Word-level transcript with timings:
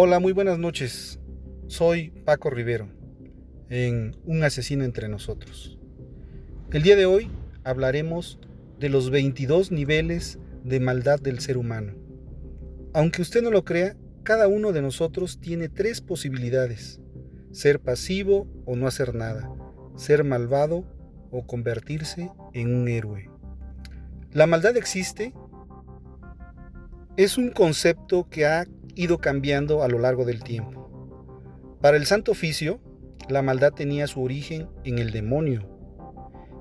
Hola, 0.00 0.20
muy 0.20 0.32
buenas 0.32 0.60
noches. 0.60 1.18
Soy 1.66 2.10
Paco 2.24 2.50
Rivero, 2.50 2.88
en 3.68 4.16
Un 4.26 4.44
asesino 4.44 4.84
entre 4.84 5.08
nosotros. 5.08 5.76
El 6.70 6.84
día 6.84 6.94
de 6.94 7.04
hoy 7.04 7.32
hablaremos 7.64 8.38
de 8.78 8.90
los 8.90 9.10
22 9.10 9.72
niveles 9.72 10.38
de 10.62 10.78
maldad 10.78 11.18
del 11.18 11.40
ser 11.40 11.58
humano. 11.58 11.94
Aunque 12.94 13.22
usted 13.22 13.42
no 13.42 13.50
lo 13.50 13.64
crea, 13.64 13.96
cada 14.22 14.46
uno 14.46 14.70
de 14.70 14.82
nosotros 14.82 15.40
tiene 15.40 15.68
tres 15.68 16.00
posibilidades. 16.00 17.00
Ser 17.50 17.80
pasivo 17.80 18.46
o 18.66 18.76
no 18.76 18.86
hacer 18.86 19.16
nada. 19.16 19.50
Ser 19.96 20.22
malvado 20.22 20.84
o 21.32 21.44
convertirse 21.44 22.30
en 22.54 22.72
un 22.72 22.86
héroe. 22.86 23.28
La 24.30 24.46
maldad 24.46 24.76
existe. 24.76 25.34
Es 27.16 27.36
un 27.36 27.50
concepto 27.50 28.28
que 28.30 28.46
ha 28.46 28.64
ido 28.98 29.18
cambiando 29.18 29.84
a 29.84 29.88
lo 29.88 30.00
largo 30.00 30.24
del 30.24 30.42
tiempo. 30.42 30.90
Para 31.80 31.96
el 31.96 32.04
Santo 32.04 32.32
Oficio, 32.32 32.80
la 33.28 33.42
maldad 33.42 33.72
tenía 33.72 34.08
su 34.08 34.20
origen 34.20 34.68
en 34.82 34.98
el 34.98 35.12
demonio, 35.12 35.68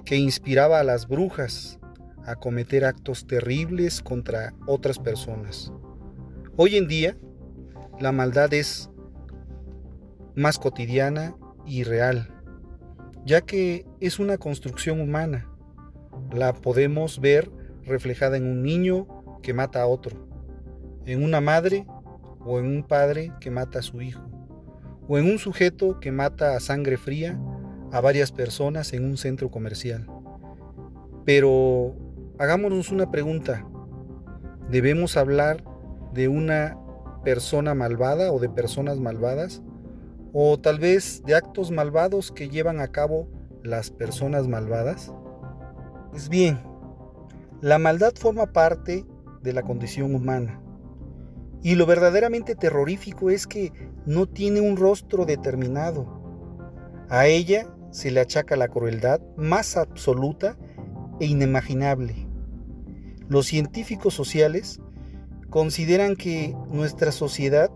que 0.06 0.18
inspiraba 0.18 0.80
a 0.80 0.84
las 0.84 1.08
brujas 1.08 1.80
a 2.28 2.36
cometer 2.36 2.86
actos 2.86 3.26
terribles 3.26 4.04
contra 4.04 4.54
otras 4.68 5.00
personas. 5.00 5.74
Hoy 6.56 6.76
en 6.76 6.88
día, 6.88 7.18
la 8.00 8.12
maldad 8.12 8.54
es 8.54 8.92
más 10.36 10.60
cotidiana 10.60 11.36
y 11.66 11.86
real, 11.86 12.30
ya 13.26 13.42
que 13.42 13.88
es 14.00 14.20
una 14.20 14.38
construcción 14.38 15.02
humana. 15.02 15.50
La 16.32 16.54
podemos 16.54 17.20
ver 17.20 17.50
reflejada 17.84 18.38
en 18.38 18.46
un 18.46 18.62
niño 18.62 19.08
que 19.42 19.56
mata 19.56 19.82
a 19.82 19.88
otro, 19.88 20.28
en 21.08 21.24
una 21.24 21.42
madre 21.42 21.88
o 22.48 22.60
en 22.60 22.66
un 22.66 22.84
padre 22.84 23.34
que 23.42 23.52
mata 23.52 23.80
a 23.80 23.84
su 23.84 24.02
hijo, 24.02 24.22
o 25.08 25.18
en 25.18 25.26
un 25.26 25.38
sujeto 25.38 26.00
que 26.00 26.12
mata 26.12 26.56
a 26.56 26.60
sangre 26.60 26.98
fría 26.98 27.38
a 27.92 28.00
varias 28.00 28.32
personas 28.32 28.94
en 28.94 29.04
un 29.04 29.18
centro 29.18 29.52
comercial. 29.52 30.08
Pero 31.26 31.94
hagámonos 32.40 32.92
una 32.92 33.12
pregunta. 33.12 33.68
¿Debemos 34.70 35.18
hablar 35.18 35.64
de 36.14 36.28
una 36.28 36.78
persona 37.24 37.74
malvada 37.74 38.32
o 38.32 38.40
de 38.40 38.50
personas 38.50 38.98
malvadas? 38.98 39.62
¿O 40.34 40.58
tal 40.58 40.80
vez 40.80 41.24
de 41.26 41.36
actos 41.36 41.72
malvados 41.72 42.32
que 42.32 42.50
llevan 42.50 42.80
a 42.80 42.90
cabo 42.90 43.28
las 43.64 43.92
personas 43.92 44.48
malvadas? 44.48 45.12
Pues 46.12 46.30
bien, 46.30 46.60
la 47.62 47.78
maldad 47.78 48.14
forma 48.16 48.54
parte 48.54 49.06
de 49.42 49.54
la 49.54 49.64
condición 49.64 50.16
humana 50.16 50.62
y 51.64 51.76
lo 51.76 51.86
verdaderamente 51.86 52.56
terrorífico 52.56 53.30
es 53.30 53.48
que 53.48 53.72
no 54.06 54.28
tiene 54.28 54.62
un 54.62 54.78
rostro 54.78 55.26
determinado. 55.26 56.22
A 57.10 57.28
ella 57.28 57.68
se 57.92 58.12
le 58.12 58.20
achaca 58.20 58.56
la 58.56 58.68
crueldad 58.68 59.22
más 59.36 59.78
absoluta 59.78 60.58
e 61.20 61.26
inimaginable. 61.26 62.28
Los 63.28 63.48
científicos 63.48 64.14
sociales 64.14 64.80
consideran 65.50 66.16
que 66.16 66.56
nuestra 66.70 67.12
sociedad 67.12 67.72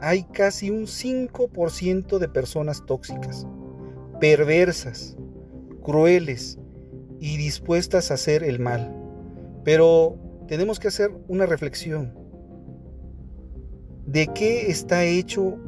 hay 0.00 0.24
casi 0.24 0.70
un 0.70 0.86
5% 0.86 2.18
de 2.18 2.28
personas 2.28 2.84
tóxicas, 2.86 3.46
perversas, 4.18 5.16
crueles 5.82 6.58
y 7.20 7.36
dispuestas 7.36 8.10
a 8.10 8.14
hacer 8.14 8.42
el 8.42 8.58
mal. 8.58 8.96
Pero 9.64 10.18
tenemos 10.48 10.80
que 10.80 10.88
hacer 10.88 11.12
una 11.28 11.46
reflexión. 11.46 12.21
¿De 14.06 14.26
qué 14.34 14.68
está 14.68 15.04
hecho 15.04 15.58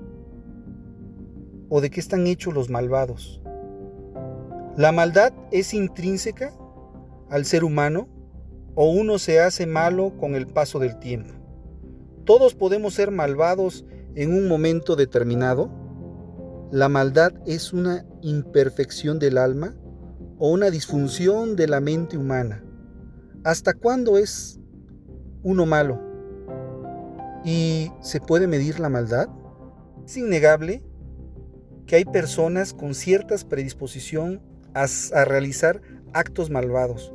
o 1.68 1.80
de 1.80 1.88
qué 1.88 2.00
están 2.00 2.26
hechos 2.26 2.52
los 2.52 2.68
malvados? 2.68 3.40
¿La 4.76 4.90
maldad 4.90 5.32
es 5.52 5.72
intrínseca 5.72 6.52
al 7.30 7.44
ser 7.44 7.62
humano 7.62 8.08
o 8.74 8.90
uno 8.90 9.18
se 9.18 9.38
hace 9.38 9.66
malo 9.66 10.16
con 10.18 10.34
el 10.34 10.48
paso 10.48 10.80
del 10.80 10.98
tiempo? 10.98 11.32
¿Todos 12.24 12.56
podemos 12.56 12.94
ser 12.94 13.12
malvados 13.12 13.84
en 14.16 14.32
un 14.32 14.48
momento 14.48 14.96
determinado? 14.96 15.70
¿La 16.72 16.88
maldad 16.88 17.32
es 17.46 17.72
una 17.72 18.04
imperfección 18.20 19.20
del 19.20 19.38
alma 19.38 19.76
o 20.38 20.50
una 20.50 20.70
disfunción 20.70 21.54
de 21.54 21.68
la 21.68 21.80
mente 21.80 22.18
humana? 22.18 22.64
¿Hasta 23.44 23.74
cuándo 23.74 24.18
es 24.18 24.58
uno 25.44 25.66
malo? 25.66 26.03
¿Y 27.44 27.92
se 28.00 28.20
puede 28.20 28.46
medir 28.46 28.80
la 28.80 28.88
maldad? 28.88 29.28
Es 30.06 30.16
innegable 30.16 30.82
que 31.86 31.96
hay 31.96 32.04
personas 32.04 32.72
con 32.72 32.94
ciertas 32.94 33.44
predisposición 33.44 34.40
a, 34.72 34.86
realizar 35.24 35.82
actos 36.12 36.50
malvados, 36.50 37.12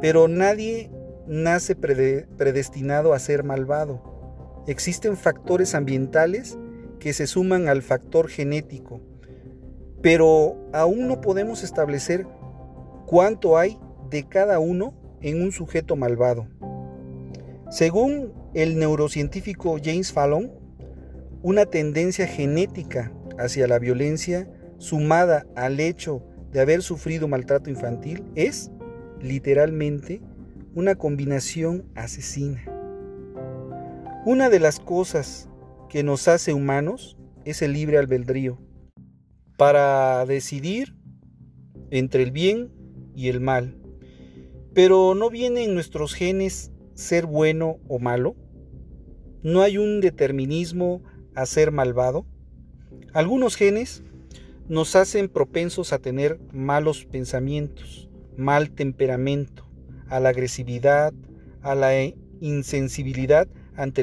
pero 0.00 0.28
nadie 0.28 0.90
nace 1.26 1.74
predestinado 1.74 3.12
a 3.12 3.18
ser 3.18 3.42
malvado. 3.42 4.64
Existen 4.68 5.16
factores 5.16 5.74
ambientales 5.74 6.56
que 7.00 7.12
se 7.12 7.26
suman 7.26 7.68
al 7.68 7.82
factor 7.82 8.28
genético, 8.28 9.00
pero 10.00 10.56
aún 10.72 11.08
no 11.08 11.20
podemos 11.20 11.64
establecer 11.64 12.26
cuánto 13.06 13.58
hay 13.58 13.78
de 14.10 14.28
cada 14.28 14.58
uno 14.60 14.94
en 15.20 15.42
un 15.42 15.50
sujeto 15.50 15.96
malvado. 15.96 16.46
Según 17.70 18.32
el 18.54 18.78
neurocientífico 18.78 19.76
James 19.82 20.12
Fallon, 20.12 20.52
una 21.42 21.66
tendencia 21.66 22.26
genética 22.26 23.12
hacia 23.38 23.66
la 23.66 23.78
violencia 23.78 24.48
sumada 24.78 25.46
al 25.56 25.80
hecho 25.80 26.22
de 26.52 26.60
haber 26.60 26.82
sufrido 26.82 27.26
maltrato 27.26 27.68
infantil 27.68 28.24
es, 28.36 28.70
literalmente, 29.20 30.22
una 30.74 30.94
combinación 30.94 31.84
asesina. 31.96 32.64
Una 34.24 34.48
de 34.48 34.60
las 34.60 34.78
cosas 34.78 35.48
que 35.88 36.02
nos 36.04 36.28
hace 36.28 36.52
humanos 36.52 37.16
es 37.44 37.62
el 37.62 37.72
libre 37.72 37.98
albedrío, 37.98 38.58
para 39.56 40.24
decidir 40.24 40.94
entre 41.90 42.22
el 42.22 42.30
bien 42.30 42.70
y 43.14 43.28
el 43.28 43.40
mal. 43.40 43.76
Pero 44.72 45.14
no 45.14 45.30
viene 45.30 45.64
en 45.64 45.74
nuestros 45.74 46.14
genes 46.14 46.70
ser 46.96 47.26
bueno 47.26 47.78
o 47.86 48.00
malo? 48.00 48.34
¿No 49.42 49.62
hay 49.62 49.78
un 49.78 50.00
determinismo 50.00 51.02
a 51.36 51.46
ser 51.46 51.70
malvado? 51.70 52.26
Algunos 53.12 53.54
genes 53.54 54.02
nos 54.68 54.96
hacen 54.96 55.28
propensos 55.28 55.92
a 55.92 56.00
tener 56.00 56.40
malos 56.52 57.04
pensamientos, 57.04 58.08
mal 58.36 58.70
temperamento, 58.70 59.64
a 60.08 60.18
la 60.18 60.30
agresividad, 60.30 61.12
a 61.62 61.74
la 61.74 61.92
insensibilidad 62.40 63.46
ante 63.76 64.02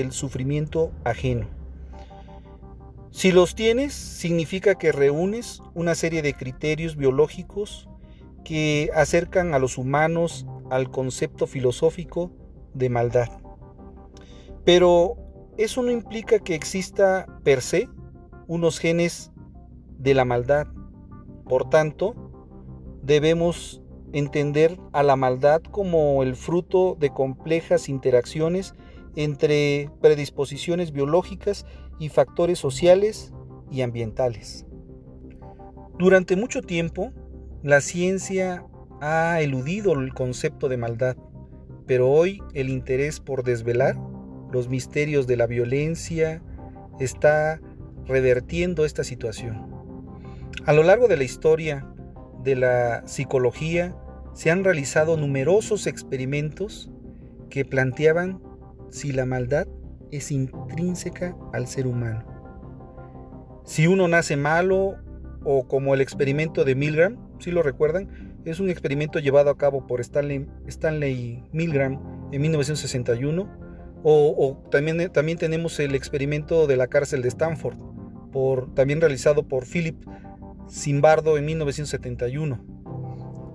el, 0.00 0.12
sufrimiento 0.12 0.92
ajeno. 1.04 1.48
Si 3.10 3.30
los 3.30 3.54
tienes, 3.54 3.92
significa 3.92 4.74
que 4.74 4.90
reúnes 4.90 5.62
una 5.74 5.94
serie 5.94 6.22
de 6.22 6.34
criterios 6.34 6.96
biológicos 6.96 7.88
que 8.44 8.90
acercan 8.94 9.54
a 9.54 9.58
los 9.58 9.78
humanos 9.78 10.46
al 10.70 10.90
concepto 10.90 11.46
filosófico 11.46 12.30
de 12.74 12.88
maldad. 12.88 13.28
Pero 14.64 15.16
eso 15.58 15.82
no 15.82 15.90
implica 15.90 16.38
que 16.38 16.54
exista 16.54 17.26
per 17.44 17.60
se 17.60 17.88
unos 18.46 18.78
genes 18.78 19.32
de 19.98 20.14
la 20.14 20.24
maldad. 20.24 20.66
Por 21.44 21.68
tanto, 21.68 22.14
debemos 23.02 23.82
entender 24.12 24.78
a 24.92 25.02
la 25.02 25.16
maldad 25.16 25.62
como 25.62 26.22
el 26.22 26.36
fruto 26.36 26.96
de 26.98 27.10
complejas 27.10 27.88
interacciones 27.88 28.74
entre 29.16 29.90
predisposiciones 30.00 30.92
biológicas 30.92 31.66
y 31.98 32.08
factores 32.08 32.58
sociales 32.58 33.32
y 33.70 33.82
ambientales. 33.82 34.66
Durante 35.98 36.36
mucho 36.36 36.62
tiempo, 36.62 37.12
la 37.62 37.80
ciencia 37.80 38.64
ha 39.00 39.40
eludido 39.40 39.92
el 39.92 40.12
concepto 40.14 40.68
de 40.68 40.76
maldad, 40.76 41.16
pero 41.86 42.10
hoy 42.10 42.42
el 42.54 42.68
interés 42.68 43.20
por 43.20 43.44
desvelar 43.44 43.96
los 44.50 44.68
misterios 44.68 45.26
de 45.26 45.36
la 45.36 45.46
violencia 45.46 46.42
está 46.98 47.60
revertiendo 48.06 48.84
esta 48.84 49.04
situación. 49.04 49.70
A 50.66 50.72
lo 50.72 50.82
largo 50.82 51.08
de 51.08 51.16
la 51.16 51.24
historia 51.24 51.86
de 52.42 52.56
la 52.56 53.06
psicología 53.06 53.96
se 54.34 54.50
han 54.50 54.64
realizado 54.64 55.16
numerosos 55.16 55.86
experimentos 55.86 56.90
que 57.48 57.64
planteaban 57.64 58.40
si 58.90 59.12
la 59.12 59.24
maldad 59.24 59.66
es 60.10 60.32
intrínseca 60.32 61.36
al 61.52 61.66
ser 61.66 61.86
humano. 61.86 62.24
Si 63.64 63.86
uno 63.86 64.08
nace 64.08 64.36
malo 64.36 64.96
o 65.44 65.66
como 65.68 65.94
el 65.94 66.00
experimento 66.00 66.64
de 66.64 66.74
Milgram, 66.74 67.31
si 67.42 67.50
lo 67.50 67.62
recuerdan, 67.62 68.08
es 68.44 68.60
un 68.60 68.70
experimento 68.70 69.18
llevado 69.18 69.50
a 69.50 69.58
cabo 69.58 69.86
por 69.86 70.00
Stanley, 70.00 70.46
Milgram 71.52 72.00
en 72.32 72.42
1961, 72.42 73.48
O, 74.04 74.62
también, 74.70 75.10
también 75.12 75.38
tenemos 75.38 75.78
el 75.78 75.94
experimento 75.94 76.66
de 76.66 76.76
la 76.76 76.88
cárcel 76.88 77.22
de 77.22 77.28
Stanford, 77.28 77.76
por, 78.32 78.74
también 78.74 79.00
realizado 79.00 79.46
por 79.46 79.66
Philip 79.66 79.96
Zimbardo 80.70 81.36
en 81.38 81.44
1971. 81.44 82.64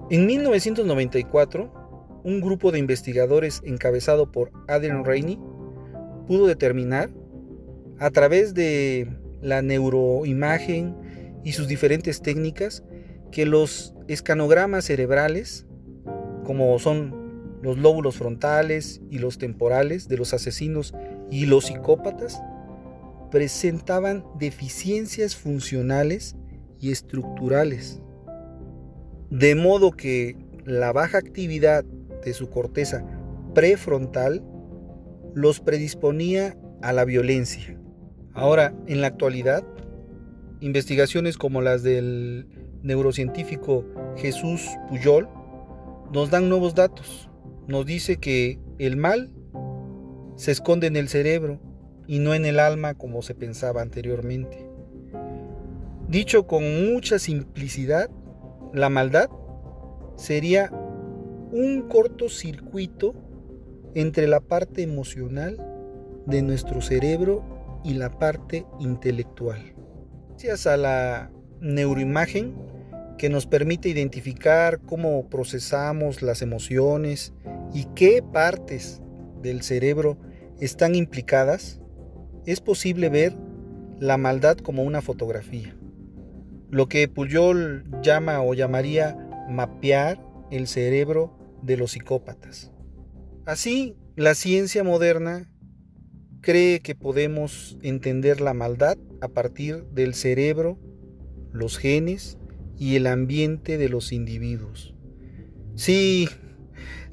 En 0.09 0.25
1994, 0.25 2.21
un 2.23 2.41
grupo 2.41 2.71
de 2.71 2.79
investigadores 2.79 3.61
encabezado 3.65 4.31
por 4.31 4.51
Adrian 4.67 5.03
Rainey 5.03 5.39
pudo 6.27 6.47
determinar, 6.47 7.09
a 7.99 8.11
través 8.11 8.53
de 8.53 9.07
la 9.41 9.61
neuroimagen 9.61 10.95
y 11.43 11.53
sus 11.53 11.67
diferentes 11.67 12.21
técnicas, 12.21 12.83
que 13.31 13.45
los 13.45 13.93
escanogramas 14.07 14.85
cerebrales, 14.85 15.65
como 16.43 16.77
son 16.79 17.59
los 17.61 17.77
lóbulos 17.77 18.15
frontales 18.15 19.01
y 19.09 19.19
los 19.19 19.37
temporales 19.37 20.07
de 20.07 20.17
los 20.17 20.33
asesinos 20.33 20.93
y 21.29 21.45
los 21.45 21.65
psicópatas, 21.65 22.41
presentaban 23.31 24.23
deficiencias 24.39 25.35
funcionales 25.35 26.35
y 26.79 26.91
estructurales. 26.91 28.01
De 29.29 29.55
modo 29.55 29.91
que 29.91 30.37
la 30.65 30.93
baja 30.93 31.17
actividad 31.17 31.83
de 32.23 32.33
su 32.33 32.49
corteza 32.49 33.05
prefrontal 33.53 34.43
los 35.33 35.59
predisponía 35.59 36.57
a 36.81 36.93
la 36.93 37.05
violencia. 37.05 37.77
Ahora, 38.33 38.73
en 38.85 39.01
la 39.01 39.07
actualidad, 39.07 39.63
investigaciones 40.61 41.37
como 41.37 41.61
las 41.61 41.83
del 41.83 42.47
neurocientífico 42.87 43.85
Jesús 44.15 44.67
Puyol 44.89 45.29
nos 46.11 46.31
dan 46.31 46.49
nuevos 46.49 46.73
datos. 46.73 47.29
Nos 47.67 47.85
dice 47.85 48.17
que 48.17 48.59
el 48.79 48.97
mal 48.97 49.31
se 50.35 50.51
esconde 50.51 50.87
en 50.87 50.95
el 50.95 51.09
cerebro 51.09 51.59
y 52.07 52.19
no 52.19 52.33
en 52.33 52.45
el 52.45 52.59
alma 52.59 52.93
como 52.93 53.21
se 53.21 53.35
pensaba 53.35 53.81
anteriormente. 53.81 54.69
Dicho 56.07 56.47
con 56.47 56.93
mucha 56.93 57.19
simplicidad, 57.19 58.09
la 58.73 58.89
maldad 58.89 59.29
sería 60.15 60.71
un 61.51 61.87
cortocircuito 61.89 63.13
entre 63.93 64.27
la 64.27 64.39
parte 64.39 64.83
emocional 64.83 65.57
de 66.25 66.41
nuestro 66.41 66.81
cerebro 66.81 67.81
y 67.83 67.95
la 67.95 68.17
parte 68.17 68.65
intelectual. 68.79 69.75
Gracias 70.29 70.67
a 70.67 70.77
la 70.77 71.31
neuroimagen 71.59 72.55
que 73.17 73.29
nos 73.29 73.47
permite 73.47 73.89
identificar 73.89 74.79
cómo 74.79 75.27
procesamos 75.29 76.21
las 76.21 76.41
emociones 76.41 77.33
y 77.73 77.85
qué 77.95 78.21
partes 78.21 79.01
del 79.41 79.63
cerebro 79.63 80.17
están 80.59 80.95
implicadas, 80.95 81.79
es 82.45 82.61
posible 82.61 83.09
ver 83.09 83.35
la 83.99 84.17
maldad 84.17 84.57
como 84.57 84.83
una 84.83 85.01
fotografía. 85.01 85.75
Lo 86.69 86.87
que 86.87 87.07
Puyol 87.07 87.85
llama 88.01 88.41
o 88.41 88.53
llamaría 88.53 89.17
mapear 89.49 90.21
el 90.51 90.67
cerebro 90.67 91.37
de 91.61 91.77
los 91.77 91.91
psicópatas. 91.91 92.71
Así, 93.45 93.95
la 94.15 94.35
ciencia 94.35 94.83
moderna 94.83 95.49
cree 96.41 96.81
que 96.81 96.95
podemos 96.95 97.77
entender 97.81 98.41
la 98.41 98.53
maldad 98.53 98.97
a 99.21 99.29
partir 99.29 99.83
del 99.85 100.13
cerebro, 100.13 100.77
los 101.51 101.77
genes 101.77 102.37
y 102.77 102.95
el 102.95 103.07
ambiente 103.07 103.77
de 103.77 103.89
los 103.89 104.11
individuos. 104.11 104.93
Si 105.75 106.29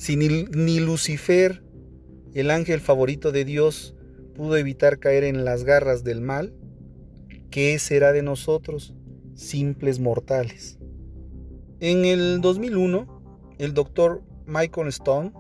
ni, 0.09 0.45
ni, 0.45 0.81
Lucifer, 0.81 1.63
el 2.35 2.51
ángel 2.51 2.81
favorito 2.81 3.33
de 3.33 3.45
Dios, 3.45 3.95
pudo 4.35 4.57
evitar 4.57 4.99
caer 4.99 5.25
en 5.25 5.45
las 5.45 5.65
garras 5.65 6.05
del 6.05 6.21
mal, 6.21 6.55
¿qué 7.51 7.79
será 7.79 8.13
de 8.13 8.23
nosotros, 8.23 8.95
simples 9.35 10.01
mortales? 10.01 10.79
En 11.81 12.05
el 12.05 12.41
2001, 12.41 13.57
el 13.59 13.75
doctor 13.75 14.23
Michael 14.47 14.89
Stone, 14.89 15.33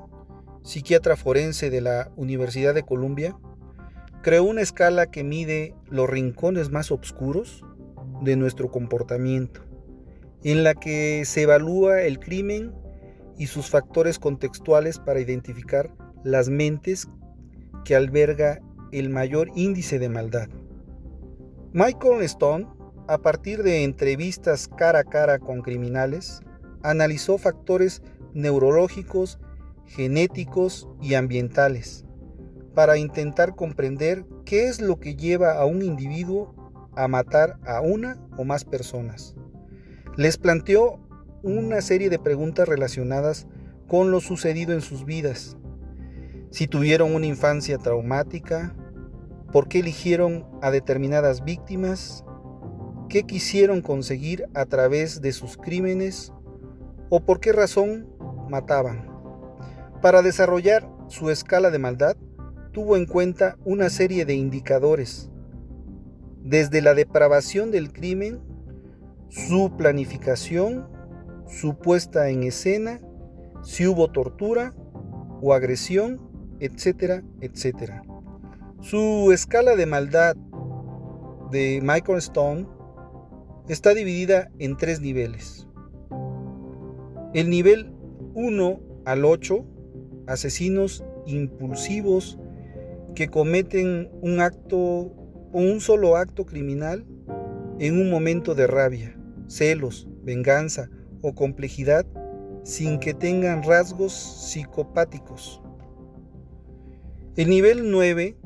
psiquiatra 0.62 1.16
forense 1.16 1.70
de 1.70 1.80
la 1.80 2.12
Universidad 2.16 2.74
de 2.74 2.84
Columbia, 2.84 3.36
creó 4.22 4.44
una 4.44 4.62
escala 4.62 5.10
que 5.10 5.24
mide 5.24 5.74
los 5.88 6.08
rincones 6.08 6.70
más 6.70 6.90
oscuros 6.90 7.64
de 8.22 8.36
nuestro 8.36 8.70
comportamiento, 8.70 9.62
en 10.44 10.62
la 10.62 10.75
que 10.75 11.25
se 11.25 11.43
evalúa 11.43 12.02
el 12.02 12.20
crimen 12.20 12.73
y 13.38 13.46
sus 13.46 13.69
factores 13.69 14.19
contextuales 14.19 14.99
para 14.99 15.20
identificar 15.20 15.91
las 16.23 16.49
mentes 16.49 17.08
que 17.85 17.96
alberga 17.96 18.61
el 18.93 19.11
mayor 19.11 19.50
índice 19.55 19.99
de 19.99 20.08
maldad. 20.08 20.49
Michael 21.73 22.23
Stone, 22.23 22.69
a 23.08 23.19
partir 23.19 23.62
de 23.62 23.82
entrevistas 23.82 24.69
cara 24.69 25.00
a 25.00 25.05
cara 25.05 25.38
con 25.38 25.62
criminales, 25.62 26.41
analizó 26.82 27.38
factores 27.38 28.02
neurológicos, 28.35 29.38
genéticos 29.87 30.88
y 31.00 31.14
ambientales 31.14 32.05
para 32.75 32.99
intentar 32.99 33.55
comprender 33.55 34.25
qué 34.44 34.69
es 34.69 34.81
lo 34.81 34.99
que 34.99 35.17
lleva 35.17 35.52
a 35.58 35.64
un 35.64 35.82
individuo 35.82 36.55
a 36.96 37.08
matar 37.08 37.58
a 37.67 37.81
una 37.81 38.19
o 38.37 38.44
más 38.44 38.64
personas. 38.64 39.35
Les 40.16 40.38
planteó 40.38 41.00
una 41.43 41.81
serie 41.81 42.08
de 42.08 42.20
preguntas 42.20 42.69
relacionadas 42.69 43.49
con 43.88 44.12
lo 44.12 44.20
sucedido 44.20 44.72
en 44.72 44.81
sus 44.81 45.05
vidas. 45.05 45.56
Si 46.50 46.69
tuvieron 46.69 47.16
una 47.16 47.26
infancia 47.26 47.78
traumática, 47.78 48.76
por 49.50 49.67
qué 49.67 49.81
eligieron 49.81 50.46
a 50.62 50.70
determinadas 50.70 51.44
víctimas, 51.44 52.24
qué 53.08 53.24
quisieron 53.24 53.82
conseguir 53.82 54.46
a 54.55 54.67
través 54.67 55.20
de 55.20 55.32
sus 55.32 55.56
crímenes 55.56 56.32
o 57.10 57.24
por 57.24 57.41
qué 57.41 57.53
razón 57.53 58.08
mataban. 58.48 59.10
Para 60.00 60.22
desarrollar 60.22 60.88
su 61.08 61.29
escala 61.31 61.70
de 61.70 61.81
maldad, 61.81 62.17
tuvo 62.70 62.96
en 62.96 63.06
cuenta 63.06 63.56
una 63.65 63.91
serie 63.91 64.24
de 64.24 64.34
indicadores, 64.34 65.29
desde 66.41 66.82
la 66.82 66.94
depravación 66.94 67.72
del 67.72 67.93
crimen, 67.93 68.41
su 69.34 69.72
planificación, 69.76 70.86
su 71.48 71.76
puesta 71.76 72.29
en 72.29 72.44
escena, 72.44 73.00
si 73.64 73.84
hubo 73.84 74.08
tortura 74.08 74.72
o 75.43 75.53
agresión, 75.53 76.20
etcétera, 76.60 77.24
etcétera. 77.41 78.05
Su 78.81 79.32
escala 79.32 79.74
de 79.74 79.86
maldad 79.86 80.36
de 81.50 81.81
Michael 81.82 82.19
Stone 82.19 82.69
está 83.69 83.93
dividida 83.93 84.53
en 84.60 84.76
tres 84.76 85.00
niveles. 85.00 85.67
El 87.32 87.50
nivel 87.50 87.93
1 88.34 88.81
al 89.05 89.24
8, 89.24 89.64
asesinos 90.29 91.05
impulsivos 91.26 92.38
que 93.17 93.29
cometen 93.29 94.10
un 94.22 94.41
acto 94.41 94.79
o 94.79 95.60
un 95.60 95.81
solo 95.81 96.17
acto 96.17 96.46
criminal 96.46 97.05
en 97.81 98.00
un 98.00 98.10
momento 98.10 98.55
de 98.55 98.69
rabia, 98.69 99.19
celos, 99.46 100.08
venganza 100.22 100.91
o 101.22 101.34
complejidad 101.34 102.06
sin 102.65 102.98
que 102.98 103.15
tengan 103.15 103.63
rasgos 103.63 104.13
psicopáticos. 104.13 105.60
El 107.36 107.51
nivel 107.51 107.91
9 107.91 108.36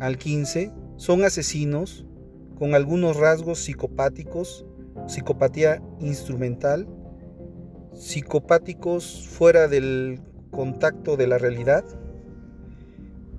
al 0.00 0.18
15 0.18 0.70
son 0.96 1.24
asesinos 1.24 2.06
con 2.58 2.74
algunos 2.74 3.16
rasgos 3.16 3.58
psicopáticos, 3.60 4.66
psicopatía 5.06 5.82
instrumental, 6.00 6.88
psicopáticos 7.94 9.26
fuera 9.28 9.68
del 9.68 10.20
contacto 10.50 11.16
de 11.16 11.26
la 11.26 11.38
realidad, 11.38 11.84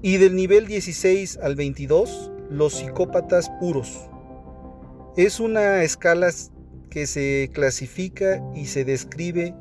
y 0.02 0.18
del 0.18 0.36
nivel 0.36 0.68
16 0.68 1.40
al 1.42 1.56
22, 1.56 2.32
los 2.50 2.76
psicópatas 2.76 3.50
puros. 3.60 4.10
Es 5.18 5.40
una 5.40 5.84
escala 5.84 6.30
que 6.90 7.08
se 7.08 7.50
clasifica 7.54 8.44
y 8.56 8.66
se 8.66 8.86
describe 8.86 9.56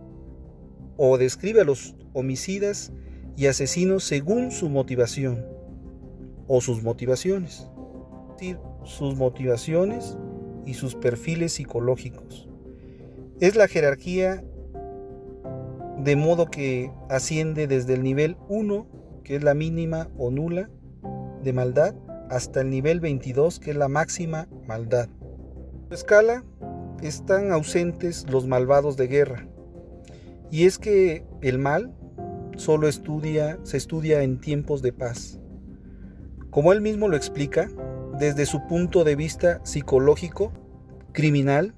o 0.97 1.19
describe 1.19 1.61
a 1.61 1.65
los 1.65 1.95
homicidas 2.13 2.93
y 3.37 3.47
asesinos 3.47 4.05
según 4.05 4.51
su 4.51 4.69
motivación 4.69 5.47
o 6.47 6.61
sus 6.61 6.83
motivaciones. 6.83 7.69
Es 8.31 8.37
decir, 8.39 8.59
sus 8.85 9.17
motivaciones 9.17 10.17
y 10.67 10.75
sus 10.75 10.95
perfiles 10.95 11.53
psicológicos. 11.53 12.49
Es 13.41 13.57
la 13.57 13.69
jerarquía 13.69 14.45
de 15.99 16.17
modo 16.17 16.47
que 16.47 16.91
asciende 17.09 17.67
desde 17.67 17.95
el 17.95 18.03
nivel 18.03 18.37
1 18.49 18.99
que 19.29 19.37
es 19.37 19.45
la 19.45 19.53
mínima 19.53 20.09
o 20.17 20.31
nula 20.31 20.71
de 21.43 21.53
maldad, 21.53 21.95
hasta 22.31 22.63
el 22.63 22.71
nivel 22.71 22.99
22, 22.99 23.61
que 23.61 23.73
es 23.73 23.77
la 23.77 23.89
máxima 23.89 24.49
maldad. 24.67 25.11
Escala 25.91 26.45
están 27.03 27.53
ausentes 27.53 28.27
los 28.31 28.47
malvados 28.47 28.97
de 28.97 29.07
guerra. 29.07 29.49
Y 30.51 30.65
es 30.65 30.79
que 30.79 31.25
el 31.43 31.59
mal 31.59 31.95
solo 32.57 32.91
se 32.91 33.77
estudia 33.77 34.23
en 34.23 34.41
tiempos 34.41 34.83
de 34.83 34.93
paz. 34.93 35.39
Como 36.51 36.73
él 36.73 36.81
mismo 36.81 37.09
lo 37.09 37.17
explica, 37.17 37.71
desde 38.19 38.47
su 38.47 38.67
punto 38.67 39.05
de 39.05 39.15
vista 39.15 39.61
psicológico, 39.65 40.53
criminal, 41.13 41.75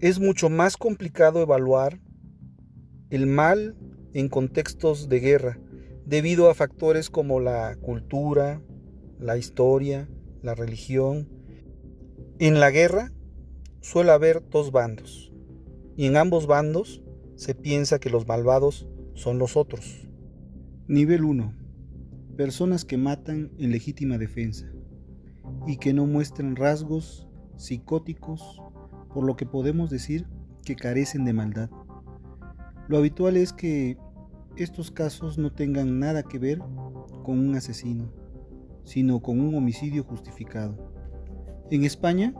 es 0.00 0.18
mucho 0.18 0.48
más 0.48 0.76
complicado 0.76 1.42
evaluar 1.42 2.00
el 3.10 3.26
mal 3.26 3.76
en 4.14 4.28
contextos 4.28 5.08
de 5.08 5.20
guerra, 5.20 5.58
debido 6.06 6.48
a 6.48 6.54
factores 6.54 7.10
como 7.10 7.40
la 7.40 7.76
cultura, 7.76 8.62
la 9.18 9.36
historia, 9.36 10.08
la 10.42 10.54
religión. 10.54 11.28
En 12.38 12.58
la 12.58 12.70
guerra 12.70 13.12
suele 13.82 14.12
haber 14.12 14.48
dos 14.48 14.70
bandos, 14.70 15.32
y 15.96 16.06
en 16.06 16.16
ambos 16.16 16.46
bandos 16.46 17.02
se 17.34 17.54
piensa 17.54 17.98
que 17.98 18.10
los 18.10 18.26
malvados 18.28 18.88
son 19.14 19.38
los 19.38 19.56
otros. 19.56 20.08
Nivel 20.86 21.24
1. 21.24 21.52
Personas 22.36 22.84
que 22.84 22.96
matan 22.96 23.50
en 23.58 23.72
legítima 23.72 24.18
defensa 24.18 24.72
y 25.66 25.78
que 25.78 25.92
no 25.92 26.06
muestran 26.06 26.54
rasgos 26.54 27.28
psicóticos, 27.56 28.62
por 29.12 29.24
lo 29.24 29.36
que 29.36 29.46
podemos 29.46 29.90
decir 29.90 30.26
que 30.64 30.76
carecen 30.76 31.24
de 31.24 31.32
maldad. 31.32 31.68
Lo 32.88 32.98
habitual 32.98 33.36
es 33.36 33.52
que 33.52 33.98
estos 34.56 34.92
casos 34.92 35.38
no 35.38 35.52
tengan 35.52 35.98
nada 35.98 36.22
que 36.22 36.38
ver 36.38 36.60
con 37.24 37.40
un 37.40 37.56
asesino, 37.56 38.12
sino 38.84 39.20
con 39.20 39.40
un 39.40 39.56
homicidio 39.56 40.04
justificado. 40.04 40.94
En 41.70 41.84
España, 41.84 42.32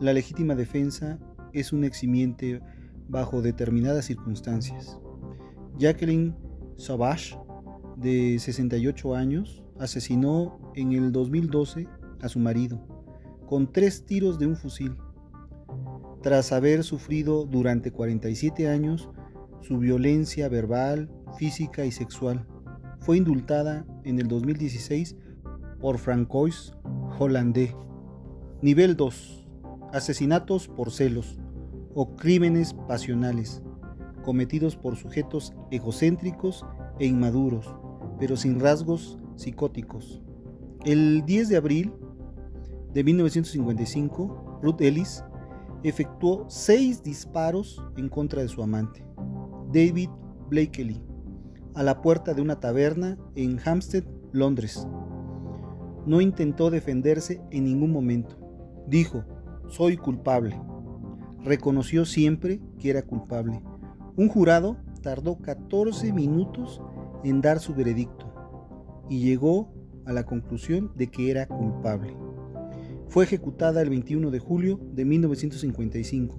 la 0.00 0.12
legítima 0.12 0.54
defensa 0.54 1.18
es 1.52 1.72
un 1.72 1.84
eximiente 1.84 2.60
bajo 3.08 3.42
determinadas 3.42 4.06
circunstancias. 4.06 4.98
Jacqueline 5.78 6.34
Sauvage, 6.76 7.36
de 7.96 8.38
68 8.38 9.14
años, 9.14 9.64
asesinó 9.78 10.72
en 10.74 10.92
el 10.92 11.12
2012 11.12 11.88
a 12.20 12.28
su 12.28 12.38
marido 12.38 12.98
con 13.48 13.72
tres 13.72 14.04
tiros 14.04 14.38
de 14.38 14.46
un 14.46 14.56
fusil, 14.56 14.94
tras 16.22 16.52
haber 16.52 16.84
sufrido 16.84 17.46
durante 17.46 17.90
47 17.90 18.68
años 18.68 19.08
su 19.62 19.78
violencia 19.78 20.48
verbal, 20.50 21.10
física 21.38 21.86
y 21.86 21.90
sexual. 21.90 22.46
Fue 23.00 23.16
indultada 23.16 23.86
en 24.04 24.18
el 24.18 24.28
2016 24.28 25.16
por 25.80 25.96
Francois 25.96 26.74
Hollandais. 27.18 27.74
Nivel 28.60 28.96
2. 28.96 29.37
Asesinatos 29.92 30.68
por 30.68 30.90
celos 30.90 31.38
o 31.94 32.14
crímenes 32.14 32.74
pasionales, 32.86 33.62
cometidos 34.22 34.76
por 34.76 34.96
sujetos 34.96 35.54
egocéntricos 35.70 36.64
e 36.98 37.06
inmaduros, 37.06 37.74
pero 38.18 38.36
sin 38.36 38.60
rasgos 38.60 39.18
psicóticos. 39.36 40.20
El 40.84 41.24
10 41.24 41.48
de 41.48 41.56
abril 41.56 41.92
de 42.92 43.04
1955, 43.04 44.60
Ruth 44.62 44.80
Ellis 44.80 45.24
efectuó 45.82 46.44
seis 46.48 47.02
disparos 47.02 47.82
en 47.96 48.08
contra 48.08 48.42
de 48.42 48.48
su 48.48 48.62
amante, 48.62 49.04
David 49.72 50.10
Blakely, 50.48 51.02
a 51.74 51.82
la 51.82 52.02
puerta 52.02 52.34
de 52.34 52.42
una 52.42 52.60
taberna 52.60 53.18
en 53.34 53.60
Hampstead, 53.64 54.04
Londres. 54.32 54.86
No 56.06 56.20
intentó 56.20 56.70
defenderse 56.70 57.40
en 57.50 57.64
ningún 57.64 57.92
momento. 57.92 58.36
Dijo, 58.86 59.24
soy 59.68 59.96
culpable. 59.96 60.60
Reconoció 61.44 62.04
siempre 62.04 62.60
que 62.78 62.90
era 62.90 63.02
culpable. 63.02 63.62
Un 64.16 64.28
jurado 64.28 64.76
tardó 65.02 65.38
14 65.38 66.12
minutos 66.12 66.82
en 67.24 67.40
dar 67.40 67.60
su 67.60 67.74
veredicto 67.74 68.26
y 69.08 69.20
llegó 69.20 69.72
a 70.04 70.12
la 70.12 70.24
conclusión 70.24 70.92
de 70.96 71.08
que 71.08 71.30
era 71.30 71.46
culpable. 71.46 72.16
Fue 73.08 73.24
ejecutada 73.24 73.80
el 73.80 73.90
21 73.90 74.30
de 74.30 74.38
julio 74.38 74.80
de 74.92 75.04
1955, 75.04 76.36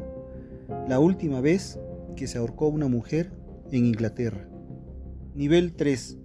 la 0.87 0.99
última 0.99 1.41
vez 1.41 1.79
que 2.15 2.27
se 2.27 2.37
ahorcó 2.37 2.67
una 2.67 2.87
mujer 2.87 3.31
en 3.71 3.85
Inglaterra. 3.85 4.47
Nivel 5.33 5.73
3. 5.73 6.17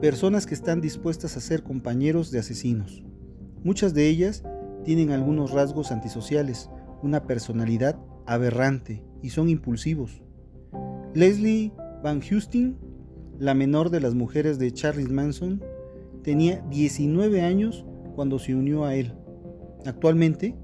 Personas 0.00 0.46
que 0.46 0.54
están 0.54 0.80
dispuestas 0.80 1.36
a 1.36 1.40
ser 1.40 1.62
compañeros 1.62 2.30
de 2.30 2.38
asesinos. 2.38 3.02
Muchas 3.64 3.94
de 3.94 4.08
ellas 4.08 4.44
tienen 4.84 5.10
algunos 5.10 5.52
rasgos 5.52 5.92
antisociales, 5.92 6.70
una 7.02 7.26
personalidad 7.26 7.98
aberrante 8.26 9.02
y 9.22 9.30
son 9.30 9.48
impulsivos. 9.48 10.22
Leslie 11.14 11.72
Van 12.02 12.20
Houston, 12.20 12.78
la 13.38 13.54
menor 13.54 13.90
de 13.90 14.00
las 14.00 14.14
mujeres 14.14 14.58
de 14.58 14.72
Charles 14.72 15.10
Manson, 15.10 15.62
tenía 16.22 16.60
19 16.70 17.42
años 17.42 17.84
cuando 18.14 18.38
se 18.38 18.54
unió 18.54 18.84
a 18.84 18.94
él. 18.94 19.14
Actualmente 19.86 20.54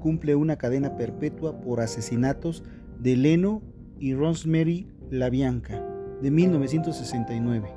cumple 0.00 0.34
una 0.34 0.56
cadena 0.56 0.96
perpetua 0.96 1.60
por 1.60 1.80
asesinatos 1.80 2.64
de 2.98 3.16
Leno 3.16 3.62
y 3.98 4.14
Rosemary 4.14 4.88
LaBianca 5.10 5.86
de 6.20 6.30
1969. 6.30 7.68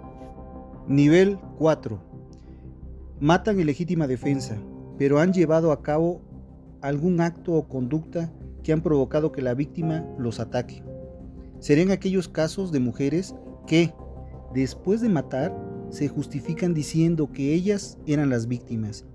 Nivel 0.87 1.37
4. 1.57 1.99
Matan 3.19 3.59
en 3.59 3.65
legítima 3.65 4.07
defensa, 4.07 4.57
pero 4.97 5.19
han 5.19 5.33
llevado 5.33 5.71
a 5.71 5.81
cabo 5.81 6.21
algún 6.81 7.21
acto 7.21 7.53
o 7.53 7.67
conducta 7.67 8.31
que 8.63 8.73
han 8.73 8.81
provocado 8.81 9.31
que 9.31 9.41
la 9.41 9.53
víctima 9.53 10.05
los 10.17 10.39
ataque. 10.39 10.83
Serían 11.59 11.91
aquellos 11.91 12.27
casos 12.27 12.71
de 12.71 12.79
mujeres 12.79 13.35
que, 13.67 13.93
después 14.53 15.01
de 15.01 15.09
matar, 15.09 15.55
se 15.89 16.07
justifican 16.07 16.73
diciendo 16.73 17.31
que 17.31 17.53
ellas 17.53 17.97
eran 18.05 18.29
las 18.29 18.47
víctimas, 18.47 19.05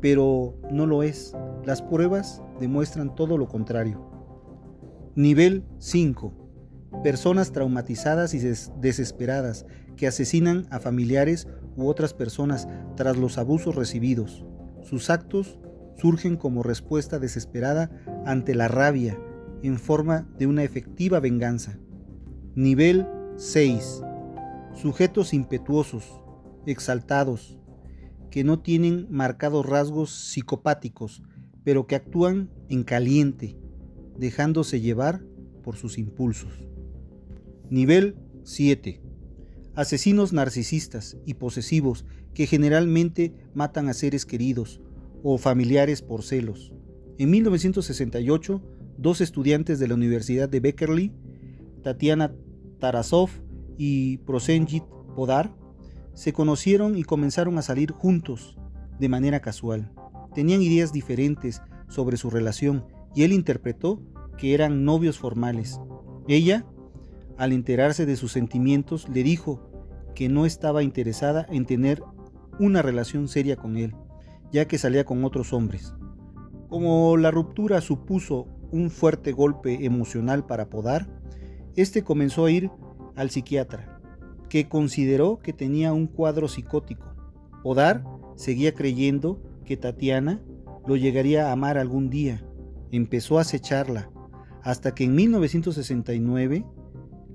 pero 0.00 0.54
no 0.70 0.86
lo 0.86 1.02
es. 1.02 1.36
Las 1.64 1.82
pruebas 1.82 2.42
demuestran 2.60 3.14
todo 3.14 3.38
lo 3.38 3.48
contrario. 3.48 4.00
Nivel 5.14 5.64
5. 5.78 6.32
Personas 7.02 7.52
traumatizadas 7.52 8.34
y 8.34 8.38
desesperadas 8.80 9.66
que 9.96 10.06
asesinan 10.06 10.66
a 10.70 10.80
familiares 10.80 11.48
u 11.76 11.86
otras 11.86 12.14
personas 12.14 12.68
tras 12.96 13.16
los 13.16 13.38
abusos 13.38 13.74
recibidos. 13.74 14.44
Sus 14.82 15.10
actos 15.10 15.58
surgen 15.96 16.36
como 16.36 16.62
respuesta 16.62 17.18
desesperada 17.18 17.90
ante 18.26 18.54
la 18.54 18.68
rabia 18.68 19.18
en 19.62 19.78
forma 19.78 20.28
de 20.38 20.46
una 20.46 20.64
efectiva 20.64 21.20
venganza. 21.20 21.78
Nivel 22.54 23.06
6. 23.36 24.02
Sujetos 24.74 25.32
impetuosos, 25.32 26.22
exaltados, 26.66 27.58
que 28.30 28.44
no 28.44 28.60
tienen 28.60 29.06
marcados 29.10 29.66
rasgos 29.66 30.10
psicopáticos, 30.10 31.22
pero 31.64 31.86
que 31.86 31.94
actúan 31.94 32.50
en 32.68 32.82
caliente, 32.82 33.58
dejándose 34.18 34.80
llevar 34.80 35.22
por 35.62 35.76
sus 35.76 35.98
impulsos. 35.98 36.52
Nivel 37.70 38.16
7. 38.42 39.00
Asesinos 39.74 40.32
narcisistas 40.32 41.16
y 41.24 41.34
posesivos 41.34 42.04
que 42.34 42.46
generalmente 42.46 43.34
matan 43.54 43.88
a 43.88 43.94
seres 43.94 44.26
queridos 44.26 44.80
o 45.22 45.38
familiares 45.38 46.02
por 46.02 46.22
celos. 46.22 46.72
En 47.18 47.30
1968, 47.30 48.62
dos 48.98 49.20
estudiantes 49.20 49.78
de 49.78 49.88
la 49.88 49.94
Universidad 49.94 50.48
de 50.48 50.60
Beckerley, 50.60 51.12
Tatiana 51.82 52.34
Tarasov 52.78 53.30
y 53.76 54.18
Prosenjit 54.18 54.84
Podar, 55.14 55.54
se 56.14 56.32
conocieron 56.32 56.96
y 56.96 57.04
comenzaron 57.04 57.58
a 57.58 57.62
salir 57.62 57.92
juntos 57.92 58.56
de 58.98 59.08
manera 59.08 59.40
casual. 59.40 59.92
Tenían 60.34 60.62
ideas 60.62 60.92
diferentes 60.92 61.62
sobre 61.88 62.16
su 62.16 62.30
relación 62.30 62.84
y 63.14 63.22
él 63.22 63.32
interpretó 63.32 64.02
que 64.38 64.54
eran 64.54 64.84
novios 64.84 65.18
formales. 65.18 65.80
Ella, 66.28 66.66
al 67.36 67.52
enterarse 67.52 68.06
de 68.06 68.16
sus 68.16 68.32
sentimientos, 68.32 69.08
le 69.08 69.22
dijo 69.22 69.70
que 70.14 70.28
no 70.28 70.46
estaba 70.46 70.82
interesada 70.82 71.46
en 71.50 71.66
tener 71.66 72.02
una 72.58 72.82
relación 72.82 73.28
seria 73.28 73.56
con 73.56 73.76
él, 73.76 73.94
ya 74.52 74.66
que 74.66 74.78
salía 74.78 75.04
con 75.04 75.24
otros 75.24 75.52
hombres. 75.52 75.94
Como 76.68 77.16
la 77.16 77.30
ruptura 77.30 77.80
supuso 77.80 78.46
un 78.70 78.90
fuerte 78.90 79.32
golpe 79.32 79.84
emocional 79.84 80.46
para 80.46 80.70
Podar, 80.70 81.08
este 81.76 82.02
comenzó 82.02 82.46
a 82.46 82.50
ir 82.50 82.70
al 83.16 83.30
psiquiatra, 83.30 84.00
que 84.48 84.68
consideró 84.68 85.38
que 85.38 85.52
tenía 85.52 85.92
un 85.92 86.06
cuadro 86.06 86.48
psicótico. 86.48 87.14
Podar 87.62 88.04
seguía 88.36 88.74
creyendo 88.74 89.42
que 89.64 89.76
Tatiana 89.76 90.40
lo 90.86 90.96
llegaría 90.96 91.48
a 91.48 91.52
amar 91.52 91.78
algún 91.78 92.10
día. 92.10 92.44
Empezó 92.90 93.38
a 93.38 93.42
acecharla, 93.42 94.10
hasta 94.62 94.94
que 94.94 95.04
en 95.04 95.14
1969 95.14 96.64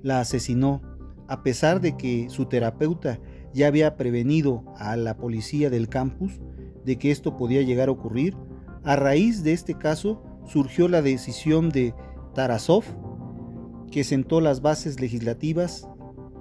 la 0.02 0.20
asesinó, 0.20 0.82
a 1.26 1.42
pesar 1.42 1.80
de 1.80 1.96
que 1.96 2.28
su 2.30 2.46
terapeuta 2.46 3.20
ya 3.58 3.66
había 3.66 3.96
prevenido 3.96 4.62
a 4.76 4.96
la 4.96 5.16
policía 5.16 5.68
del 5.68 5.88
campus 5.88 6.40
de 6.84 6.96
que 6.96 7.10
esto 7.10 7.36
podía 7.36 7.60
llegar 7.62 7.88
a 7.88 7.92
ocurrir, 7.92 8.36
a 8.84 8.94
raíz 8.94 9.42
de 9.42 9.52
este 9.52 9.74
caso 9.74 10.22
surgió 10.46 10.86
la 10.86 11.02
decisión 11.02 11.68
de 11.70 11.92
Tarasov, 12.34 12.84
que 13.90 14.04
sentó 14.04 14.40
las 14.40 14.62
bases 14.62 15.00
legislativas 15.00 15.88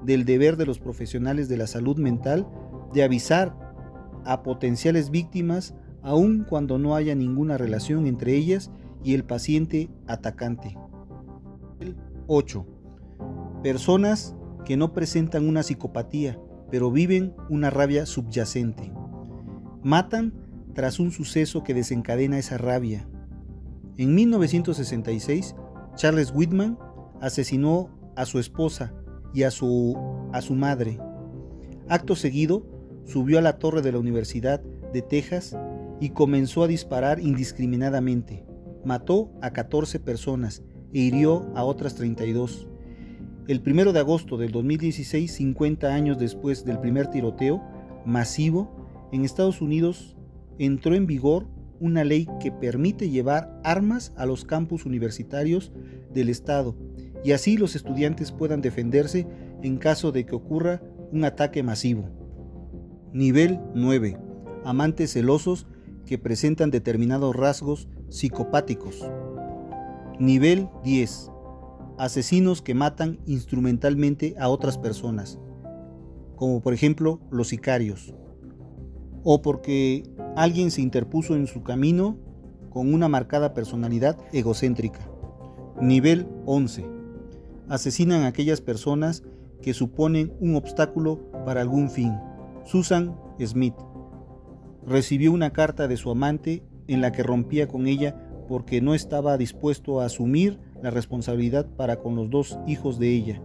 del 0.04 0.26
deber 0.26 0.58
de 0.58 0.68
los 0.68 0.78
profesionales 0.78 1.50
de 1.50 1.58
la 1.58 1.66
salud 1.66 1.98
mental 1.98 2.48
de 2.94 3.04
avisar 3.04 3.58
a 4.24 4.44
potenciales 4.44 5.10
víctimas 5.10 5.74
aun 6.04 6.46
cuando 6.48 6.78
no 6.78 6.96
haya 6.96 7.16
ninguna 7.16 7.58
relación 7.58 8.06
entre 8.06 8.36
ellas 8.36 8.70
y 9.04 9.16
el 9.16 9.24
paciente 9.24 9.90
atacante. 10.06 10.78
8. 12.28 12.66
Personas 13.64 14.36
que 14.66 14.78
no 14.78 14.94
presentan 14.94 15.48
una 15.48 15.64
psicopatía, 15.64 16.40
pero 16.72 16.92
viven 16.92 17.34
una 17.50 17.70
rabia 17.70 18.06
subyacente. 18.06 18.92
Matan 19.84 20.34
tras 20.74 21.00
un 21.00 21.12
suceso 21.12 21.64
que 21.64 21.74
desencadena 21.74 22.38
esa 22.38 22.58
rabia. 22.58 23.08
En 23.98 24.14
1966, 24.14 25.56
Charles 25.96 26.32
Whitman 26.34 26.78
asesinó 27.20 27.90
a 28.16 28.26
su 28.26 28.40
esposa 28.40 28.94
y 29.34 29.44
a 29.44 29.52
su, 29.52 29.98
a 30.34 30.42
su 30.42 30.54
madre. 30.54 31.00
Acto 31.90 32.16
seguido, 32.16 32.66
subió 33.06 33.40
a 33.40 33.42
la 33.42 33.58
torre 33.58 33.82
de 33.82 33.92
la 33.92 34.00
Universidad 34.00 34.62
de 34.94 35.02
Texas 35.02 35.58
y 36.00 36.10
comenzó 36.10 36.64
a 36.64 36.68
disparar 36.68 37.20
indiscriminadamente. 37.20 38.46
Mató 38.86 39.32
a 39.42 39.52
14 39.52 40.00
personas 40.00 40.64
e 40.94 41.00
hirió 41.00 41.52
a 41.56 41.64
otras 41.64 41.96
32. 41.96 42.68
El 43.48 43.64
1 43.66 43.94
de 43.94 44.00
agosto 44.00 44.36
del 44.36 44.52
2016, 44.52 45.32
50 45.32 45.94
años 45.94 46.18
después 46.20 46.66
del 46.66 46.80
primer 46.80 47.08
tiroteo 47.08 47.64
masivo, 48.06 49.10
en 49.14 49.24
Estados 49.24 49.62
Unidos 49.62 50.18
entró 50.60 50.96
en 50.96 51.08
vigor 51.08 51.48
una 51.80 52.04
ley 52.04 52.28
que 52.42 52.52
permite 52.52 53.10
llevar 53.10 53.58
armas 53.64 54.12
a 54.18 54.26
los 54.26 54.44
campus 54.44 54.86
universitarios 54.86 55.72
del 56.14 56.28
Estado 56.28 56.76
y 57.24 57.32
así 57.32 57.56
los 57.56 57.78
estudiantes 57.78 58.34
puedan 58.34 58.60
defenderse 58.60 59.26
en 59.64 59.78
caso 59.78 60.12
de 60.12 60.26
que 60.26 60.36
ocurra 60.36 60.82
un 61.14 61.24
ataque 61.24 61.64
masivo. 61.64 62.10
Nivel 63.14 63.62
9. 63.74 64.18
Amantes 64.66 65.14
celosos 65.14 65.68
que 66.06 66.18
presentan 66.18 66.70
determinados 66.70 67.34
rasgos 67.34 67.88
psicopáticos. 68.10 69.10
Nivel 70.20 70.68
10. 70.84 71.32
Asesinos 71.98 72.62
que 72.62 72.76
matan 72.76 73.20
instrumentalmente 73.26 74.36
a 74.40 74.50
otras 74.50 74.78
personas, 74.78 75.40
como 76.36 76.62
por 76.62 76.74
ejemplo 76.74 77.20
los 77.32 77.48
sicarios, 77.48 78.14
o 79.24 79.42
porque 79.42 80.04
alguien 80.36 80.70
se 80.70 80.82
interpuso 80.82 81.36
en 81.36 81.48
su 81.48 81.64
camino 81.64 82.18
con 82.70 82.94
una 82.94 83.08
marcada 83.08 83.56
personalidad 83.56 84.18
egocéntrica. 84.32 85.00
Nivel 85.82 86.28
11. 86.46 86.86
Asesinan 87.68 88.22
a 88.22 88.28
aquellas 88.28 88.62
personas 88.62 89.24
que 89.62 89.74
suponen 89.74 90.34
un 90.40 90.56
obstáculo 90.56 91.32
para 91.46 91.62
algún 91.62 91.90
fin. 91.90 92.14
Susan 92.64 93.16
Smith 93.44 93.76
recibió 94.86 95.32
una 95.32 95.52
carta 95.52 95.88
de 95.88 95.98
su 95.98 96.12
amante 96.12 96.64
en 96.88 97.02
la 97.02 97.12
que 97.12 97.24
rompía 97.24 97.68
con 97.68 97.88
ella 97.88 98.16
porque 98.48 98.82
no 98.82 98.94
estaba 98.94 99.38
dispuesto 99.38 100.00
a 100.00 100.06
asumir 100.06 100.60
la 100.82 100.92
responsabilidad 100.92 101.66
para 101.76 102.00
con 102.00 102.16
los 102.16 102.30
dos 102.30 102.58
hijos 102.68 103.00
de 103.00 103.14
ella, 103.14 103.42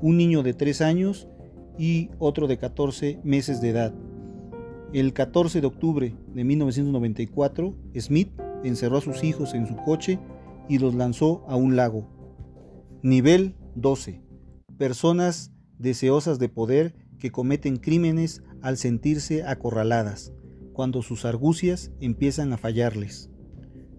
un 0.00 0.16
niño 0.16 0.42
de 0.42 0.54
3 0.54 0.80
años 0.82 1.28
y 1.78 2.10
otro 2.18 2.46
de 2.46 2.58
14 2.58 3.20
meses 3.24 3.60
de 3.60 3.70
edad. 3.70 3.94
El 4.92 5.12
14 5.12 5.60
de 5.60 5.66
octubre 5.66 6.16
de 6.34 6.44
1994, 6.44 7.74
Smith 7.98 8.30
encerró 8.64 8.98
a 8.98 9.02
sus 9.02 9.22
hijos 9.22 9.54
en 9.54 9.66
su 9.66 9.76
coche 9.76 10.18
y 10.68 10.78
los 10.78 10.94
lanzó 10.94 11.44
a 11.46 11.56
un 11.56 11.76
lago. 11.76 12.08
Nivel 13.02 13.54
12. 13.74 14.22
Personas 14.76 15.52
deseosas 15.78 16.38
de 16.38 16.48
poder 16.48 16.94
que 17.18 17.30
cometen 17.30 17.76
crímenes 17.76 18.42
al 18.62 18.76
sentirse 18.76 19.44
acorraladas, 19.44 20.32
cuando 20.72 21.02
sus 21.02 21.24
argucias 21.24 21.92
empiezan 22.00 22.52
a 22.52 22.56
fallarles. 22.56 23.30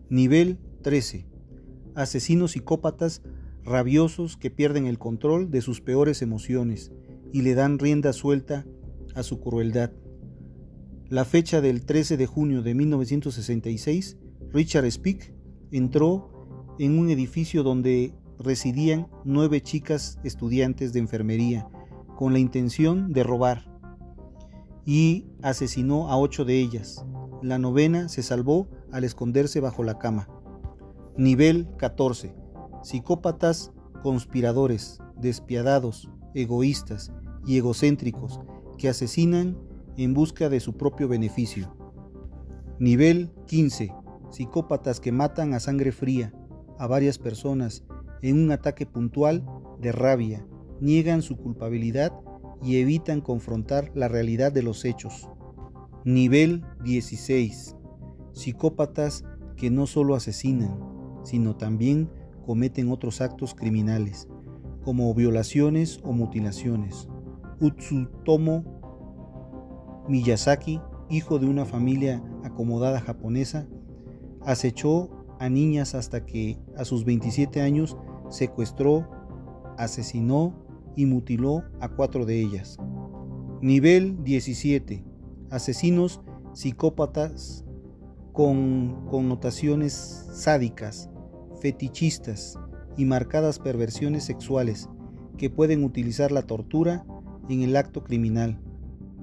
Nivel 0.10 0.60
13. 0.82 1.29
Asesinos 1.96 2.52
psicópatas 2.52 3.22
rabiosos 3.64 4.38
que 4.38 4.50
pierden 4.50 4.86
el 4.86 4.98
control 4.98 5.52
de 5.52 5.62
sus 5.62 5.82
peores 5.82 6.22
emociones 6.22 6.92
y 7.32 7.42
le 7.42 7.54
dan 7.56 7.80
rienda 7.80 8.14
suelta 8.14 8.66
a 9.16 9.24
su 9.24 9.40
crueldad. 9.40 9.92
La 11.10 11.26
fecha 11.26 11.62
del 11.62 11.86
13 11.86 12.18
de 12.18 12.26
junio 12.26 12.62
de 12.62 12.76
1966, 12.76 14.18
Richard 14.52 14.90
Speak 14.92 15.34
entró 15.72 16.76
en 16.80 16.98
un 16.98 17.10
edificio 17.10 17.64
donde 17.64 18.14
residían 18.40 19.08
nueve 19.26 19.62
chicas 19.62 20.20
estudiantes 20.24 20.94
de 20.94 21.00
enfermería 21.00 21.68
con 22.16 22.34
la 22.34 22.40
intención 22.40 23.12
de 23.12 23.24
robar 23.24 23.70
y 24.86 25.26
asesinó 25.42 26.10
a 26.10 26.18
ocho 26.18 26.46
de 26.46 26.60
ellas. 26.60 27.06
La 27.42 27.58
novena 27.58 28.10
se 28.10 28.24
salvó 28.24 28.68
al 28.92 29.04
esconderse 29.04 29.60
bajo 29.60 29.84
la 29.84 30.00
cama. 30.00 30.28
Nivel 31.20 31.68
14. 31.76 32.34
Psicópatas 32.82 33.74
conspiradores, 34.04 35.00
despiadados, 35.18 36.10
egoístas 36.34 37.12
y 37.46 37.58
egocéntricos 37.58 38.40
que 38.78 38.88
asesinan 38.88 39.58
en 39.98 40.14
busca 40.14 40.48
de 40.48 40.62
su 40.62 40.78
propio 40.78 41.10
beneficio. 41.10 41.76
Nivel 42.80 43.34
15. 43.48 43.94
Psicópatas 44.30 45.02
que 45.02 45.12
matan 45.12 45.54
a 45.54 45.60
sangre 45.60 45.92
fría 45.92 46.32
a 46.78 46.88
varias 46.88 47.18
personas 47.18 47.84
en 48.22 48.42
un 48.42 48.54
ataque 48.54 48.86
puntual 48.86 49.46
de 49.82 49.92
rabia, 49.92 50.48
niegan 50.80 51.22
su 51.22 51.36
culpabilidad 51.36 52.14
y 52.64 52.78
evitan 52.78 53.20
confrontar 53.20 53.92
la 53.94 54.08
realidad 54.08 54.54
de 54.54 54.64
los 54.64 54.86
hechos. 54.86 55.30
Nivel 56.06 56.64
16. 56.86 57.76
Psicópatas 58.32 59.26
que 59.58 59.70
no 59.70 59.86
solo 59.86 60.16
asesinan, 60.16 60.89
sino 61.24 61.56
también 61.56 62.10
cometen 62.46 62.92
otros 62.92 63.22
actos 63.22 63.54
criminales, 63.54 64.28
como 64.84 65.14
violaciones 65.14 66.00
o 66.04 66.14
mutilaciones. 66.14 67.08
Utsutomo 67.60 68.64
Miyazaki, 70.08 70.82
hijo 71.10 71.40
de 71.40 71.48
una 71.48 71.66
familia 71.66 72.24
acomodada 72.44 73.00
japonesa, 73.00 73.68
acechó 74.42 75.10
a 75.40 75.50
niñas 75.50 75.96
hasta 75.96 76.26
que 76.26 76.58
a 76.76 76.86
sus 76.86 77.06
27 77.06 77.62
años 77.62 77.98
secuestró, 78.30 79.10
asesinó 79.78 80.54
y 80.96 81.06
mutiló 81.06 81.64
a 81.80 81.90
cuatro 81.90 82.26
de 82.26 82.42
ellas. 82.42 82.78
Nivel 83.62 84.24
17. 84.24 85.04
Asesinos 85.50 86.22
psicópatas 86.54 87.66
con 88.34 89.06
connotaciones 89.10 89.94
sádicas, 90.34 91.10
fetichistas 91.62 92.58
y 92.98 93.06
marcadas 93.06 93.60
perversiones 93.60 94.24
sexuales 94.24 94.90
que 95.38 95.50
pueden 95.50 95.84
utilizar 95.84 96.32
la 96.32 96.44
tortura 96.44 97.06
en 97.50 97.62
el 97.62 97.76
acto 97.76 98.04
criminal, 98.04 98.60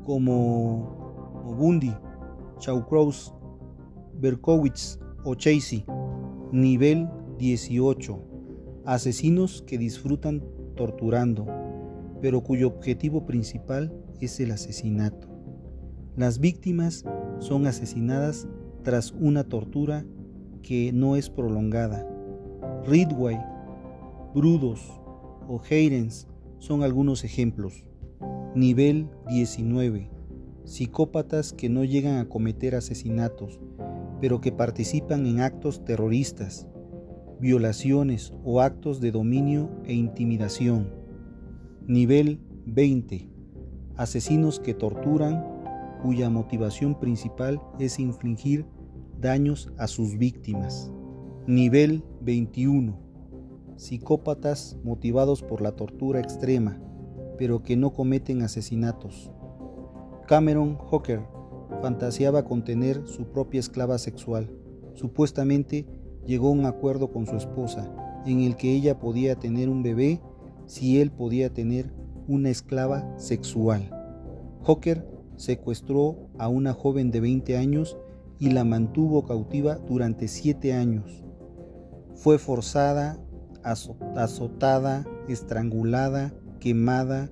como 0.05 1.55
Bundy, 1.59 1.95
Chaukraus, 2.59 3.35
Berkowitz 4.19 4.99
o 5.25 5.35
Chasey. 5.35 5.85
Nivel 6.53 7.09
18. 7.39 8.19
Asesinos 8.85 9.63
que 9.67 9.79
disfrutan 9.79 10.45
torturando, 10.77 11.47
pero 12.23 12.43
cuyo 12.43 12.69
objetivo 12.69 13.27
principal 13.27 13.93
es 14.21 14.39
el 14.39 14.53
asesinato. 14.53 15.29
Las 16.17 16.39
víctimas 16.39 17.05
son 17.41 17.67
asesinadas 17.67 18.49
tras 18.87 19.11
una 19.19 19.43
tortura 19.43 20.07
que 20.63 20.93
no 20.93 21.17
es 21.17 21.29
prolongada. 21.29 22.09
Ridway, 22.87 23.37
Brudos 24.33 24.81
o 25.49 25.61
Heirens 25.69 26.29
son 26.61 26.85
algunos 26.85 27.25
ejemplos. 27.25 27.85
Nivel 28.55 29.09
19. 29.29 30.09
Psicópatas 30.63 31.53
que 31.53 31.69
no 31.69 31.83
llegan 31.83 32.19
a 32.19 32.29
cometer 32.29 32.77
asesinatos, 32.77 33.59
pero 34.21 34.41
que 34.41 34.53
participan 34.53 35.27
en 35.27 35.41
actos 35.41 35.85
terroristas, 35.85 36.69
violaciones 37.41 38.33
o 38.45 38.61
actos 38.61 39.01
de 39.01 39.11
dominio 39.11 39.69
e 39.85 39.95
intimidación. 39.95 40.93
Nivel 41.89 42.39
20. 42.67 43.29
Asesinos 43.97 44.61
que 44.61 44.75
torturan 44.75 45.45
cuya 46.05 46.31
motivación 46.31 47.01
principal 47.01 47.61
es 47.81 47.99
infligir 47.99 48.65
daños 49.21 49.71
a 49.79 49.87
sus 49.87 50.19
víctimas. 50.19 50.91
Nivel 51.47 52.03
21. 52.21 52.99
Psicópatas 53.77 54.77
motivados 54.85 55.43
por 55.43 55.61
la 55.61 55.73
tortura 55.73 56.21
extrema, 56.21 56.81
pero 57.39 57.63
que 57.63 57.77
no 57.77 57.93
cometen 57.93 58.43
asesinatos. 58.43 59.31
Cameron 60.27 60.79
Hawker 60.91 61.21
fantaseaba 61.81 62.45
con 62.45 62.65
tener 62.65 63.07
su 63.07 63.27
propia 63.27 63.61
esclava 63.61 63.99
sexual, 63.99 64.51
supuestamente 64.95 65.87
llegó 66.27 66.49
a 66.49 66.53
un 66.53 66.65
acuerdo 66.65 67.11
con 67.13 67.27
su 67.27 67.37
esposa 67.37 67.93
en 68.27 68.41
el 68.41 68.57
que 68.57 68.73
ella 68.73 68.99
podía 68.99 69.37
tener 69.37 69.69
un 69.69 69.83
bebé 69.83 70.21
si 70.67 71.01
él 71.01 71.13
podía 71.13 71.53
tener 71.53 71.93
una 72.27 72.51
esclava 72.51 73.07
sexual. 73.19 73.91
Hawker 74.65 75.07
secuestró 75.37 76.29
a 76.39 76.49
una 76.49 76.73
joven 76.73 77.11
de 77.11 77.21
20 77.21 77.57
años 77.57 77.97
y 78.39 78.51
la 78.51 78.65
mantuvo 78.65 79.25
cautiva 79.25 79.77
durante 79.77 80.29
7 80.29 80.73
años. 80.73 81.25
Fue 82.15 82.39
forzada, 82.39 83.19
azotada, 83.63 85.07
estrangulada, 85.29 86.35
quemada, 86.61 87.31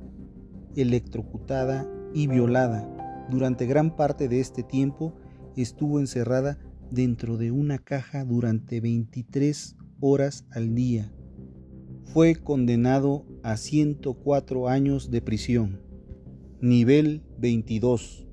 electrocutada 0.77 1.88
y 2.12 2.27
violada. 2.27 3.27
Durante 3.31 3.67
gran 3.67 3.97
parte 3.97 4.29
de 4.29 4.40
este 4.40 4.62
tiempo 4.62 5.14
estuvo 5.57 6.01
encerrada 6.01 6.59
dentro 6.90 7.37
de 7.37 7.51
una 7.51 7.79
caja 7.79 8.25
durante 8.25 8.81
23 8.81 9.77
horas 10.01 10.47
al 10.51 10.75
día. 10.75 11.12
Fue 12.05 12.37
condenado 12.37 13.25
a 13.43 13.57
104 13.57 14.69
años 14.69 15.11
de 15.11 15.23
prisión. 15.23 15.81
Nivel 16.61 17.23
22. 17.38 18.27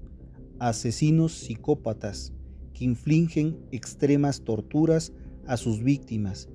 Asesinos 0.59 1.33
psicópatas 1.33 2.33
infligen 2.81 3.57
extremas 3.71 4.41
torturas 4.43 5.13
a 5.47 5.57
sus 5.57 5.83
víctimas 5.83 6.49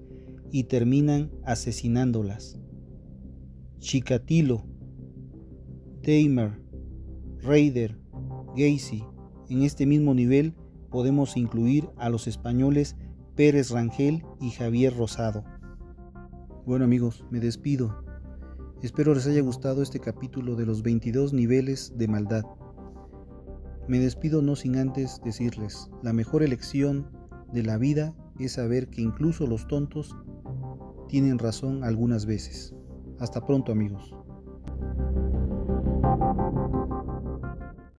y 0.50 0.64
terminan 0.64 1.30
asesinándolas. 1.44 2.58
Chikatilo, 3.78 4.64
Tamer, 6.02 6.60
Raider, 7.42 7.98
Gacy. 8.56 9.04
En 9.48 9.62
este 9.62 9.86
mismo 9.86 10.14
nivel 10.14 10.54
podemos 10.90 11.36
incluir 11.36 11.88
a 11.96 12.08
los 12.08 12.26
españoles 12.26 12.96
Pérez 13.34 13.70
Rangel 13.70 14.24
y 14.40 14.50
Javier 14.50 14.96
Rosado. 14.96 15.44
Bueno 16.64 16.84
amigos, 16.84 17.24
me 17.30 17.38
despido. 17.38 18.02
Espero 18.82 19.14
les 19.14 19.26
haya 19.26 19.40
gustado 19.40 19.82
este 19.82 20.00
capítulo 20.00 20.56
de 20.56 20.66
los 20.66 20.82
22 20.82 21.32
niveles 21.32 21.92
de 21.96 22.08
maldad. 22.08 22.44
Me 23.88 24.00
despido 24.00 24.42
no 24.42 24.56
sin 24.56 24.76
antes 24.76 25.20
decirles, 25.24 25.90
la 26.02 26.12
mejor 26.12 26.42
elección 26.42 27.08
de 27.52 27.62
la 27.62 27.78
vida 27.78 28.14
es 28.40 28.52
saber 28.52 28.88
que 28.88 29.00
incluso 29.00 29.46
los 29.46 29.68
tontos 29.68 30.16
tienen 31.08 31.38
razón 31.38 31.84
algunas 31.84 32.26
veces. 32.26 32.74
Hasta 33.20 33.46
pronto 33.46 33.70
amigos. 33.70 34.12